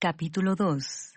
capítulo 0.00 0.56
2. 0.56 1.12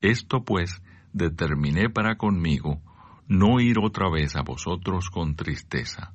Esto 0.00 0.44
pues 0.44 0.80
determiné 1.12 1.90
para 1.90 2.16
conmigo 2.16 2.80
no 3.26 3.58
ir 3.58 3.80
otra 3.80 4.08
vez 4.08 4.36
a 4.36 4.42
vosotros 4.42 5.10
con 5.10 5.34
tristeza. 5.34 6.14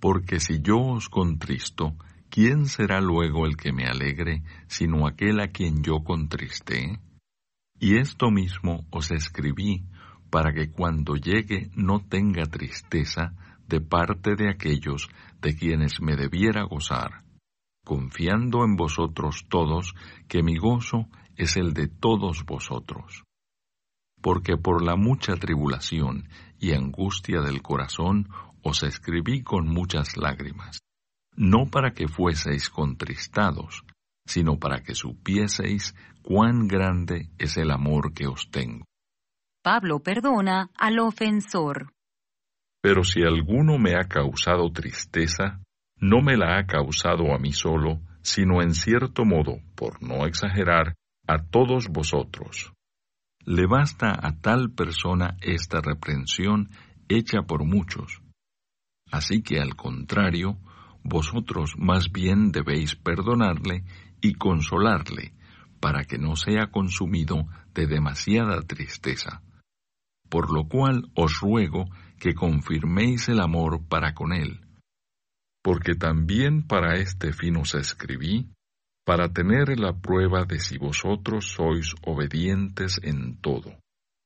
Porque 0.00 0.40
si 0.40 0.60
yo 0.60 0.78
os 0.78 1.08
contristo, 1.08 1.94
¿quién 2.28 2.66
será 2.66 3.00
luego 3.00 3.46
el 3.46 3.56
que 3.56 3.72
me 3.72 3.86
alegre, 3.86 4.42
sino 4.66 5.06
aquel 5.06 5.38
a 5.38 5.52
quien 5.52 5.84
yo 5.84 6.02
contristé? 6.02 6.98
Y 7.78 7.98
esto 7.98 8.32
mismo 8.32 8.84
os 8.90 9.12
escribí, 9.12 9.84
para 10.28 10.52
que 10.52 10.72
cuando 10.72 11.14
llegue 11.14 11.70
no 11.76 12.00
tenga 12.00 12.46
tristeza 12.46 13.32
de 13.68 13.80
parte 13.80 14.34
de 14.34 14.50
aquellos 14.50 15.08
de 15.40 15.54
quienes 15.54 16.00
me 16.00 16.16
debiera 16.16 16.64
gozar, 16.64 17.22
confiando 17.84 18.64
en 18.64 18.76
vosotros 18.76 19.46
todos 19.48 19.94
que 20.28 20.42
mi 20.42 20.56
gozo 20.56 21.08
es 21.36 21.56
el 21.56 21.74
de 21.74 21.88
todos 21.88 22.44
vosotros. 22.44 23.24
Porque 24.20 24.56
por 24.56 24.84
la 24.84 24.96
mucha 24.96 25.34
tribulación 25.36 26.28
y 26.58 26.72
angustia 26.72 27.40
del 27.40 27.60
corazón 27.62 28.28
os 28.62 28.82
escribí 28.84 29.42
con 29.42 29.66
muchas 29.66 30.16
lágrimas, 30.16 30.78
no 31.34 31.66
para 31.66 31.92
que 31.92 32.06
fueseis 32.06 32.70
contristados, 32.70 33.84
sino 34.24 34.58
para 34.58 34.82
que 34.82 34.94
supieseis 34.94 35.94
cuán 36.22 36.68
grande 36.68 37.30
es 37.38 37.56
el 37.56 37.72
amor 37.72 38.12
que 38.14 38.28
os 38.28 38.48
tengo. 38.50 38.84
Pablo 39.62 40.00
perdona 40.00 40.70
al 40.76 40.98
ofensor. 41.00 41.92
Pero 42.80 43.04
si 43.04 43.22
alguno 43.22 43.78
me 43.78 43.94
ha 43.94 44.08
causado 44.08 44.70
tristeza, 44.72 45.60
no 46.02 46.20
me 46.20 46.36
la 46.36 46.58
ha 46.58 46.66
causado 46.66 47.32
a 47.32 47.38
mí 47.38 47.52
solo, 47.52 48.00
sino 48.22 48.60
en 48.60 48.74
cierto 48.74 49.24
modo, 49.24 49.60
por 49.76 50.02
no 50.02 50.26
exagerar, 50.26 50.96
a 51.28 51.38
todos 51.38 51.86
vosotros. 51.86 52.72
Le 53.44 53.68
basta 53.68 54.10
a 54.10 54.36
tal 54.40 54.72
persona 54.72 55.36
esta 55.40 55.80
reprensión 55.80 56.70
hecha 57.08 57.42
por 57.42 57.64
muchos. 57.64 58.20
Así 59.12 59.42
que 59.42 59.60
al 59.60 59.76
contrario, 59.76 60.58
vosotros 61.04 61.74
más 61.78 62.10
bien 62.10 62.50
debéis 62.50 62.96
perdonarle 62.96 63.84
y 64.20 64.34
consolarle, 64.34 65.34
para 65.78 66.02
que 66.02 66.18
no 66.18 66.34
sea 66.34 66.72
consumido 66.72 67.46
de 67.74 67.86
demasiada 67.86 68.60
tristeza. 68.62 69.42
Por 70.28 70.52
lo 70.52 70.64
cual 70.64 71.12
os 71.14 71.38
ruego 71.38 71.84
que 72.18 72.34
confirméis 72.34 73.28
el 73.28 73.40
amor 73.40 73.86
para 73.88 74.14
con 74.14 74.32
él. 74.32 74.62
Porque 75.62 75.94
también 75.94 76.66
para 76.66 76.96
este 76.96 77.32
fin 77.32 77.56
os 77.56 77.74
escribí, 77.74 78.48
para 79.04 79.28
tener 79.28 79.78
la 79.78 80.00
prueba 80.00 80.44
de 80.44 80.58
si 80.58 80.78
vosotros 80.78 81.52
sois 81.56 81.94
obedientes 82.04 83.00
en 83.02 83.40
todo. 83.40 83.74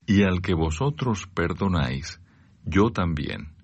Y 0.06 0.22
al 0.22 0.40
que 0.40 0.54
vosotros 0.54 1.26
perdonáis, 1.26 2.20
yo 2.64 2.90
también, 2.90 3.54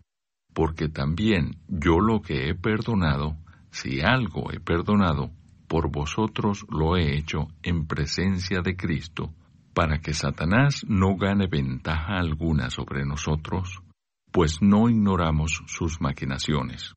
porque 0.54 0.88
también 0.88 1.56
yo 1.68 2.00
lo 2.00 2.20
que 2.20 2.48
he 2.48 2.54
perdonado, 2.54 3.36
si 3.70 4.00
algo 4.00 4.50
he 4.52 4.60
perdonado, 4.60 5.30
por 5.68 5.90
vosotros 5.90 6.66
lo 6.68 6.96
he 6.96 7.16
hecho 7.16 7.48
en 7.62 7.86
presencia 7.86 8.60
de 8.62 8.76
Cristo, 8.76 9.32
para 9.74 9.98
que 10.00 10.12
Satanás 10.12 10.84
no 10.86 11.16
gane 11.16 11.46
ventaja 11.46 12.18
alguna 12.18 12.68
sobre 12.68 13.06
nosotros, 13.06 13.82
pues 14.30 14.60
no 14.60 14.88
ignoramos 14.88 15.62
sus 15.66 16.00
maquinaciones. 16.00 16.94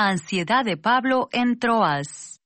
Ansiedad 0.00 0.64
de 0.64 0.76
Pablo 0.76 1.28
en 1.32 1.58
Troas. 1.58 2.40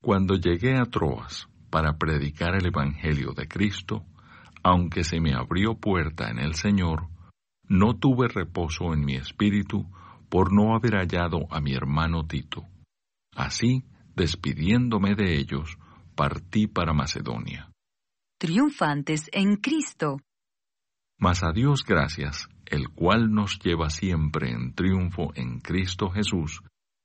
Cuando 0.00 0.36
llegué 0.36 0.76
a 0.76 0.84
Troas 0.84 1.48
para 1.70 1.98
predicar 1.98 2.54
el 2.54 2.66
Evangelio 2.66 3.32
de 3.32 3.48
Cristo, 3.48 4.04
aunque 4.62 5.02
se 5.02 5.18
me 5.18 5.34
abrió 5.34 5.74
puerta 5.74 6.30
en 6.30 6.38
el 6.38 6.54
Señor, 6.54 7.08
no 7.64 7.96
tuve 7.96 8.28
reposo 8.28 8.94
en 8.94 9.04
mi 9.04 9.16
espíritu 9.16 9.90
por 10.28 10.52
no 10.52 10.76
haber 10.76 10.94
hallado 10.94 11.48
a 11.50 11.60
mi 11.60 11.74
hermano 11.74 12.28
Tito. 12.28 12.64
Así, 13.34 13.82
despidiéndome 14.14 15.16
de 15.16 15.36
ellos, 15.36 15.78
partí 16.14 16.68
para 16.68 16.92
Macedonia. 16.92 17.72
Triunfantes 18.38 19.28
en 19.32 19.56
Cristo. 19.56 20.20
Mas 21.18 21.42
a 21.42 21.50
Dios 21.50 21.84
gracias, 21.84 22.48
el 22.70 22.90
cual 22.90 23.32
nos 23.32 23.58
lleva 23.58 23.88
siempre 23.88 24.50
en 24.50 24.74
triunfo 24.74 25.32
en 25.34 25.60
Cristo 25.60 26.10
Jesús, 26.10 26.62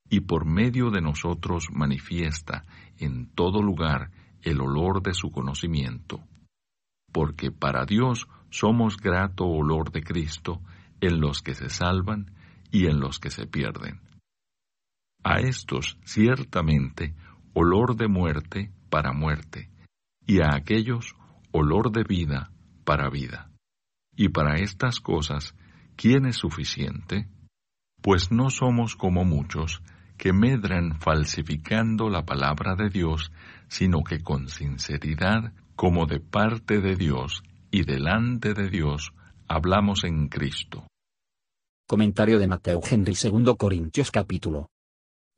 y 0.10 0.20
por 0.20 0.46
medio 0.46 0.92
de 0.92 1.02
nosotros 1.02 1.68
manifiesta 1.72 2.66
en 2.98 3.28
todo 3.34 3.62
lugar 3.62 4.12
el 4.42 4.60
olor 4.60 5.02
de 5.02 5.14
su 5.14 5.32
conocimiento. 5.32 6.20
Porque 7.12 7.52
para 7.52 7.86
Dios 7.86 8.28
somos 8.50 8.98
grato 8.98 9.46
olor 9.46 9.92
de 9.92 10.04
Cristo 10.04 10.62
en 11.00 11.22
los 11.22 11.42
que 11.42 11.56
se 11.56 11.70
salvan 11.70 12.32
y 12.70 12.88
en 12.88 13.00
los 13.00 13.20
que 13.20 13.30
se 13.30 13.48
pierden. 13.48 14.02
A 15.24 15.40
estos 15.40 15.98
ciertamente 16.04 17.16
olor 17.54 17.96
de 17.96 18.08
muerte 18.10 18.72
para 18.90 19.14
muerte, 19.14 19.70
y 20.28 20.42
a 20.42 20.54
aquellos 20.56 21.16
olor 21.52 21.92
de 21.92 22.04
vida 22.04 22.52
para 22.84 23.10
vida. 23.10 23.53
Y 24.16 24.30
para 24.30 24.56
estas 24.56 25.00
cosas, 25.00 25.56
¿quién 25.96 26.26
es 26.26 26.38
suficiente? 26.38 27.28
Pues 28.02 28.32
no 28.32 28.50
somos 28.50 28.96
como 28.96 29.24
muchos 29.24 29.82
que 30.18 30.34
medran 30.34 31.00
falsificando 31.00 32.10
la 32.10 32.26
palabra 32.26 32.76
de 32.76 32.90
Dios, 32.90 33.32
sino 33.68 34.04
que 34.04 34.22
con 34.22 34.48
sinceridad, 34.48 35.54
como 35.76 36.06
de 36.06 36.20
parte 36.20 36.80
de 36.80 36.96
Dios 36.96 37.44
y 37.72 37.84
delante 37.84 38.54
de 38.54 38.70
Dios, 38.70 39.14
hablamos 39.48 40.04
en 40.04 40.28
Cristo. 40.28 40.88
Comentario 41.88 42.40
de 42.40 42.48
Mateo 42.48 42.80
Henry 42.90 43.14
2 43.14 43.58
Corintios 43.58 44.12
capítulo 44.12 44.70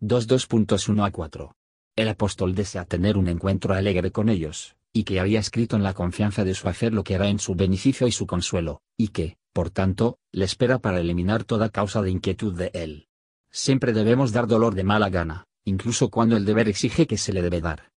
2.2.1 0.01 1.05
a 1.05 1.11
4. 1.11 1.51
El 1.95 2.09
apóstol 2.09 2.53
desea 2.53 2.85
tener 2.85 3.17
un 3.17 3.29
encuentro 3.29 3.73
alegre 3.73 4.11
con 4.11 4.29
ellos, 4.29 4.75
y 4.95 5.03
que 5.03 5.19
había 5.19 5.41
escrito 5.41 5.75
en 5.75 5.83
la 5.83 5.93
confianza 5.93 6.45
de 6.45 6.53
su 6.53 6.69
hacer 6.69 6.93
lo 6.93 7.03
que 7.03 7.15
hará 7.15 7.27
en 7.27 7.37
su 7.37 7.53
beneficio 7.53 8.07
y 8.07 8.13
su 8.13 8.25
consuelo, 8.25 8.81
y 8.97 9.09
que, 9.09 9.35
por 9.51 9.69
tanto, 9.69 10.19
le 10.31 10.45
espera 10.45 10.79
para 10.79 11.01
eliminar 11.01 11.43
toda 11.43 11.67
causa 11.67 12.01
de 12.01 12.11
inquietud 12.11 12.55
de 12.55 12.71
él. 12.73 13.09
Siempre 13.51 13.91
debemos 13.91 14.31
dar 14.31 14.47
dolor 14.47 14.73
de 14.73 14.85
mala 14.85 15.09
gana, 15.09 15.47
incluso 15.65 16.09
cuando 16.09 16.37
el 16.37 16.45
deber 16.45 16.69
exige 16.69 17.07
que 17.07 17.17
se 17.17 17.33
le 17.33 17.41
debe 17.41 17.59
dar. 17.59 17.91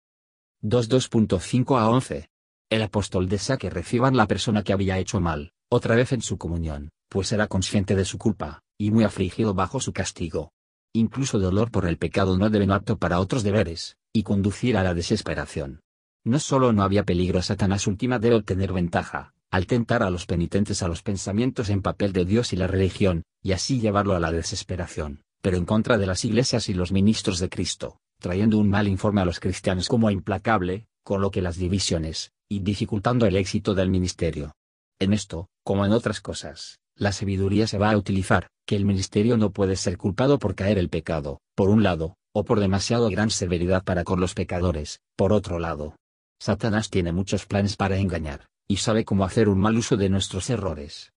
2.2.5 0.62 1.78
a 1.78 1.90
11. 1.90 2.30
El 2.70 2.82
apóstol 2.82 3.28
desea 3.28 3.58
que 3.58 3.68
reciban 3.68 4.16
la 4.16 4.26
persona 4.26 4.62
que 4.62 4.72
había 4.72 4.98
hecho 4.98 5.20
mal, 5.20 5.52
otra 5.70 5.96
vez 5.96 6.12
en 6.12 6.22
su 6.22 6.38
comunión, 6.38 6.88
pues 7.10 7.30
era 7.30 7.46
consciente 7.46 7.94
de 7.94 8.06
su 8.06 8.16
culpa, 8.16 8.62
y 8.78 8.90
muy 8.90 9.04
afligido 9.04 9.52
bajo 9.52 9.80
su 9.80 9.92
castigo. 9.92 10.54
Incluso 10.94 11.38
dolor 11.38 11.70
por 11.70 11.86
el 11.86 11.98
pecado 11.98 12.38
no 12.38 12.48
deben 12.48 12.70
apto 12.70 12.96
para 12.96 13.20
otros 13.20 13.42
deberes, 13.42 13.98
y 14.14 14.22
conducir 14.22 14.78
a 14.78 14.82
la 14.82 14.94
desesperación. 14.94 15.82
No 16.26 16.40
solo 16.40 16.72
no 16.72 16.82
había 16.82 17.04
peligro, 17.04 17.40
Satanás 17.40 17.86
última 17.86 18.18
debe 18.18 18.34
obtener 18.34 18.72
ventaja, 18.72 19.32
al 19.48 19.68
tentar 19.68 20.02
a 20.02 20.10
los 20.10 20.26
penitentes 20.26 20.82
a 20.82 20.88
los 20.88 21.00
pensamientos 21.00 21.68
en 21.70 21.82
papel 21.82 22.12
de 22.12 22.24
Dios 22.24 22.52
y 22.52 22.56
la 22.56 22.66
religión, 22.66 23.22
y 23.44 23.52
así 23.52 23.78
llevarlo 23.78 24.16
a 24.16 24.18
la 24.18 24.32
desesperación, 24.32 25.22
pero 25.40 25.56
en 25.56 25.64
contra 25.64 25.98
de 25.98 26.06
las 26.06 26.24
iglesias 26.24 26.68
y 26.68 26.74
los 26.74 26.90
ministros 26.90 27.38
de 27.38 27.48
Cristo, 27.48 28.00
trayendo 28.18 28.58
un 28.58 28.68
mal 28.68 28.88
informe 28.88 29.20
a 29.20 29.24
los 29.24 29.38
cristianos 29.38 29.86
como 29.86 30.10
implacable, 30.10 30.88
con 31.04 31.20
lo 31.20 31.30
que 31.30 31.42
las 31.42 31.58
divisiones, 31.58 32.32
y 32.48 32.58
dificultando 32.58 33.26
el 33.26 33.36
éxito 33.36 33.76
del 33.76 33.88
ministerio. 33.88 34.56
En 34.98 35.12
esto, 35.12 35.46
como 35.62 35.86
en 35.86 35.92
otras 35.92 36.20
cosas, 36.20 36.80
la 36.96 37.12
sabiduría 37.12 37.68
se 37.68 37.78
va 37.78 37.92
a 37.92 37.96
utilizar, 37.96 38.48
que 38.66 38.74
el 38.74 38.84
ministerio 38.84 39.36
no 39.36 39.50
puede 39.50 39.76
ser 39.76 39.96
culpado 39.96 40.40
por 40.40 40.56
caer 40.56 40.78
el 40.78 40.88
pecado, 40.88 41.38
por 41.54 41.68
un 41.68 41.84
lado, 41.84 42.16
o 42.34 42.44
por 42.44 42.58
demasiado 42.58 43.10
gran 43.10 43.30
severidad 43.30 43.84
para 43.84 44.02
con 44.02 44.18
los 44.18 44.34
pecadores, 44.34 44.98
por 45.14 45.32
otro 45.32 45.60
lado. 45.60 45.94
Satanás 46.38 46.90
tiene 46.90 47.12
muchos 47.12 47.46
planes 47.46 47.76
para 47.76 47.96
engañar, 47.96 48.48
y 48.68 48.76
sabe 48.76 49.04
cómo 49.04 49.24
hacer 49.24 49.48
un 49.48 49.58
mal 49.58 49.76
uso 49.76 49.96
de 49.96 50.08
nuestros 50.08 50.50
errores. 50.50 51.12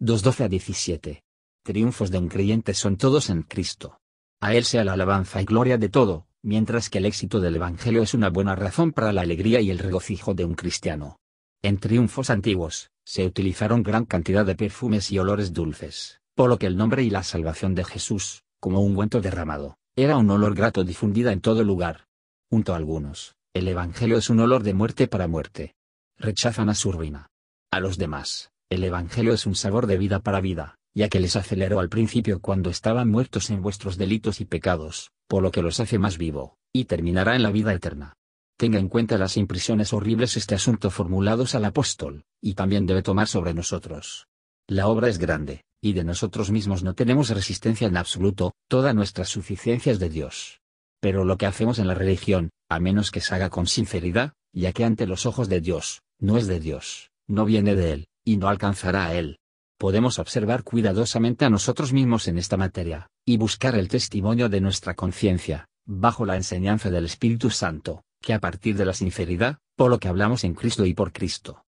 2.12 0.00 0.44
a 0.44 0.48
17. 0.48 1.22
Triunfos 1.62 2.10
de 2.10 2.18
un 2.18 2.28
creyente 2.28 2.74
son 2.74 2.96
todos 2.96 3.30
en 3.30 3.42
Cristo. 3.42 4.00
A 4.40 4.54
Él 4.54 4.64
sea 4.64 4.84
la 4.84 4.92
alabanza 4.92 5.40
y 5.40 5.44
gloria 5.44 5.78
de 5.78 5.88
todo, 5.88 6.26
mientras 6.42 6.90
que 6.90 6.98
el 6.98 7.06
éxito 7.06 7.40
del 7.40 7.56
Evangelio 7.56 8.02
es 8.02 8.12
una 8.12 8.28
buena 8.28 8.54
razón 8.54 8.92
para 8.92 9.12
la 9.12 9.22
alegría 9.22 9.60
y 9.60 9.70
el 9.70 9.78
regocijo 9.78 10.34
de 10.34 10.44
un 10.44 10.54
cristiano. 10.54 11.18
En 11.62 11.78
triunfos 11.78 12.28
antiguos, 12.28 12.90
se 13.04 13.24
utilizaron 13.24 13.82
gran 13.82 14.04
cantidad 14.04 14.44
de 14.44 14.54
perfumes 14.54 15.10
y 15.10 15.18
olores 15.18 15.52
dulces, 15.52 16.20
por 16.34 16.50
lo 16.50 16.58
que 16.58 16.66
el 16.66 16.76
nombre 16.76 17.02
y 17.02 17.10
la 17.10 17.22
salvación 17.22 17.74
de 17.74 17.84
Jesús, 17.84 18.42
como 18.60 18.80
un 18.80 18.90
ungüento 18.90 19.20
derramado, 19.20 19.78
era 19.96 20.18
un 20.18 20.30
olor 20.30 20.54
grato 20.54 20.84
difundida 20.84 21.32
en 21.32 21.40
todo 21.40 21.64
lugar. 21.64 22.06
Junto 22.50 22.74
a 22.74 22.76
algunos, 22.76 23.36
el 23.54 23.68
Evangelio 23.68 24.18
es 24.18 24.30
un 24.30 24.40
olor 24.40 24.64
de 24.64 24.74
muerte 24.74 25.06
para 25.06 25.28
muerte. 25.28 25.76
Rechazan 26.18 26.68
a 26.68 26.74
su 26.74 26.90
ruina. 26.90 27.28
A 27.70 27.78
los 27.78 27.98
demás, 27.98 28.50
el 28.68 28.82
Evangelio 28.82 29.32
es 29.32 29.46
un 29.46 29.54
sabor 29.54 29.86
de 29.86 29.96
vida 29.96 30.18
para 30.18 30.40
vida, 30.40 30.74
ya 30.92 31.08
que 31.08 31.20
les 31.20 31.36
aceleró 31.36 31.78
al 31.78 31.88
principio 31.88 32.40
cuando 32.40 32.68
estaban 32.68 33.08
muertos 33.08 33.50
en 33.50 33.62
vuestros 33.62 33.96
delitos 33.96 34.40
y 34.40 34.44
pecados, 34.44 35.12
por 35.28 35.40
lo 35.40 35.52
que 35.52 35.62
los 35.62 35.78
hace 35.78 36.00
más 36.00 36.18
vivo, 36.18 36.56
y 36.72 36.86
terminará 36.86 37.36
en 37.36 37.44
la 37.44 37.52
vida 37.52 37.72
eterna. 37.72 38.14
tenga 38.56 38.78
en 38.78 38.88
cuenta 38.88 39.18
las 39.18 39.36
impresiones 39.36 39.92
horribles 39.92 40.36
este 40.36 40.54
asunto 40.54 40.90
formulados 40.90 41.54
al 41.54 41.64
apóstol, 41.64 42.24
y 42.40 42.54
también 42.54 42.86
debe 42.86 43.02
tomar 43.02 43.28
sobre 43.28 43.54
nosotros. 43.54 44.26
La 44.66 44.88
obra 44.88 45.08
es 45.08 45.18
grande, 45.18 45.64
y 45.80 45.92
de 45.92 46.02
nosotros 46.02 46.50
mismos 46.50 46.82
no 46.82 46.94
tenemos 46.94 47.30
resistencia 47.30 47.86
en 47.86 47.96
absoluto, 47.96 48.52
toda 48.68 48.94
nuestra 48.94 49.24
suficiencia 49.24 49.92
es 49.92 50.00
de 50.00 50.08
Dios. 50.08 50.60
Pero 51.00 51.24
lo 51.24 51.36
que 51.36 51.46
hacemos 51.46 51.78
en 51.78 51.86
la 51.86 51.94
religión, 51.94 52.50
a 52.74 52.80
menos 52.80 53.10
que 53.10 53.20
se 53.20 53.34
haga 53.34 53.50
con 53.50 53.66
sinceridad, 53.66 54.32
ya 54.52 54.72
que 54.72 54.84
ante 54.84 55.06
los 55.06 55.26
ojos 55.26 55.48
de 55.48 55.60
Dios, 55.60 56.02
no 56.18 56.36
es 56.36 56.46
de 56.46 56.60
Dios, 56.60 57.10
no 57.26 57.44
viene 57.44 57.74
de 57.74 57.92
Él, 57.92 58.08
y 58.24 58.36
no 58.36 58.48
alcanzará 58.48 59.06
a 59.06 59.14
Él. 59.14 59.38
Podemos 59.78 60.18
observar 60.18 60.62
cuidadosamente 60.62 61.44
a 61.44 61.50
nosotros 61.50 61.92
mismos 61.92 62.28
en 62.28 62.38
esta 62.38 62.56
materia, 62.56 63.08
y 63.24 63.36
buscar 63.36 63.74
el 63.74 63.88
testimonio 63.88 64.48
de 64.48 64.60
nuestra 64.60 64.94
conciencia, 64.94 65.66
bajo 65.84 66.24
la 66.24 66.36
enseñanza 66.36 66.90
del 66.90 67.04
Espíritu 67.04 67.50
Santo, 67.50 68.02
que 68.20 68.32
a 68.32 68.40
partir 68.40 68.76
de 68.76 68.86
la 68.86 68.94
sinceridad, 68.94 69.58
por 69.76 69.90
lo 69.90 69.98
que 69.98 70.08
hablamos 70.08 70.44
en 70.44 70.54
Cristo 70.54 70.86
y 70.86 70.94
por 70.94 71.12
Cristo. 71.12 71.64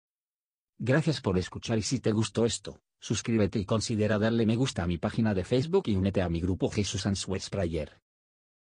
Gracias 0.77 1.21
por 1.21 1.37
escuchar 1.37 1.77
y 1.77 1.81
si 1.81 1.99
te 1.99 2.11
gustó 2.11 2.45
esto, 2.45 2.79
suscríbete 2.99 3.59
y 3.59 3.65
considera 3.65 4.19
darle 4.19 4.45
me 4.45 4.55
gusta 4.55 4.83
a 4.83 4.87
mi 4.87 4.97
página 4.97 5.33
de 5.33 5.43
Facebook 5.43 5.83
y 5.87 5.95
únete 5.95 6.21
a 6.21 6.29
mi 6.29 6.41
grupo 6.41 6.69
Jesús 6.69 7.05
Answers 7.05 7.49
Prayer. 7.49 7.99